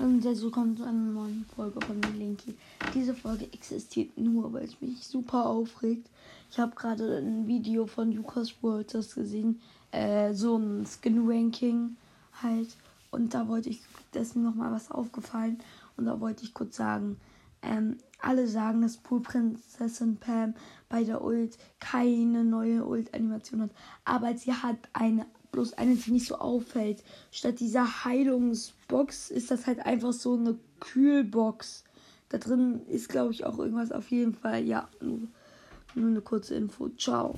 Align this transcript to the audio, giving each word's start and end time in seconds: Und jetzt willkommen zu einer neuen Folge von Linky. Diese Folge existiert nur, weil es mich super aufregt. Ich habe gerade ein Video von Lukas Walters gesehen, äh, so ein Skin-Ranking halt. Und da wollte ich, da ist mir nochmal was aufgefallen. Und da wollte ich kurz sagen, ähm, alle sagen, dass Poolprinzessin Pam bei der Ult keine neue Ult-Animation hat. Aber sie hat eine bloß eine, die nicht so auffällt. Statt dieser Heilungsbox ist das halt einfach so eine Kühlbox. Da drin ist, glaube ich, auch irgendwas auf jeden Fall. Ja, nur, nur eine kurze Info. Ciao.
Und 0.00 0.24
jetzt 0.24 0.42
willkommen 0.42 0.78
zu 0.78 0.82
einer 0.84 1.12
neuen 1.12 1.44
Folge 1.54 1.78
von 1.84 2.00
Linky. 2.18 2.56
Diese 2.94 3.14
Folge 3.14 3.44
existiert 3.52 4.16
nur, 4.16 4.50
weil 4.50 4.64
es 4.64 4.80
mich 4.80 5.06
super 5.06 5.44
aufregt. 5.44 6.08
Ich 6.50 6.58
habe 6.58 6.74
gerade 6.74 7.18
ein 7.18 7.46
Video 7.46 7.84
von 7.84 8.10
Lukas 8.10 8.54
Walters 8.62 9.14
gesehen, 9.14 9.60
äh, 9.90 10.32
so 10.32 10.56
ein 10.56 10.86
Skin-Ranking 10.86 11.98
halt. 12.42 12.68
Und 13.10 13.34
da 13.34 13.46
wollte 13.46 13.68
ich, 13.68 13.82
da 14.12 14.20
ist 14.20 14.36
mir 14.36 14.42
nochmal 14.42 14.72
was 14.72 14.90
aufgefallen. 14.90 15.58
Und 15.98 16.06
da 16.06 16.18
wollte 16.18 16.44
ich 16.44 16.54
kurz 16.54 16.76
sagen, 16.78 17.18
ähm, 17.60 17.98
alle 18.22 18.48
sagen, 18.48 18.80
dass 18.80 18.96
Poolprinzessin 18.96 20.16
Pam 20.16 20.54
bei 20.88 21.04
der 21.04 21.22
Ult 21.22 21.58
keine 21.78 22.42
neue 22.42 22.86
Ult-Animation 22.86 23.60
hat. 23.60 23.70
Aber 24.06 24.34
sie 24.34 24.54
hat 24.54 24.78
eine 24.94 25.26
bloß 25.52 25.74
eine, 25.74 25.94
die 25.94 26.10
nicht 26.12 26.26
so 26.26 26.36
auffällt. 26.36 27.02
Statt 27.30 27.60
dieser 27.60 28.04
Heilungsbox 28.04 29.30
ist 29.30 29.50
das 29.50 29.66
halt 29.66 29.80
einfach 29.80 30.12
so 30.12 30.34
eine 30.34 30.58
Kühlbox. 30.80 31.84
Da 32.28 32.38
drin 32.38 32.82
ist, 32.86 33.08
glaube 33.08 33.32
ich, 33.32 33.44
auch 33.44 33.58
irgendwas 33.58 33.92
auf 33.92 34.10
jeden 34.10 34.34
Fall. 34.34 34.64
Ja, 34.64 34.88
nur, 35.00 35.20
nur 35.94 36.10
eine 36.10 36.20
kurze 36.20 36.54
Info. 36.54 36.88
Ciao. 36.90 37.34